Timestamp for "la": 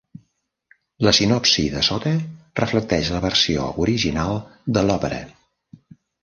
1.07-1.11, 3.17-3.21